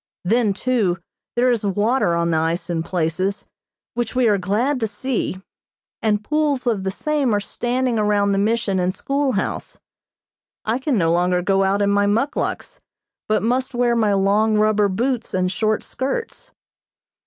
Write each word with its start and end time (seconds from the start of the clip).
Then, 0.25 0.53
too, 0.53 0.97
there 1.35 1.51
is 1.51 1.63
water 1.63 2.15
on 2.15 2.31
the 2.31 2.37
ice 2.37 2.71
in 2.71 2.81
places, 2.81 3.45
which 3.93 4.15
we 4.15 4.27
are 4.27 4.39
glad 4.39 4.79
to 4.79 4.87
see, 4.87 5.39
and 6.01 6.23
pools 6.23 6.65
of 6.65 6.83
the 6.83 6.89
same 6.89 7.35
are 7.35 7.39
standing 7.39 7.99
around 7.99 8.31
the 8.31 8.39
Mission 8.39 8.79
and 8.79 8.95
schoolhouse. 8.95 9.77
I 10.65 10.79
can 10.79 10.97
no 10.97 11.11
longer 11.11 11.43
go 11.43 11.63
out 11.63 11.83
in 11.83 11.91
my 11.91 12.07
muckluks, 12.07 12.79
but 13.27 13.43
must 13.43 13.75
wear 13.75 13.95
my 13.95 14.13
long 14.13 14.55
rubber 14.57 14.89
boots 14.89 15.35
and 15.35 15.51
short 15.51 15.83
skirts. 15.83 16.51